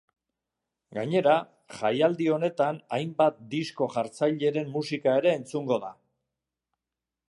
Gainera, 0.97 1.35
jaialdi 1.81 2.31
honetan 2.37 2.81
hainbat 2.97 3.39
disko 3.55 3.91
jartzaileren 3.99 4.75
musika 4.81 5.17
ere 5.23 5.39
entzungo 5.41 5.83
da. 5.89 5.97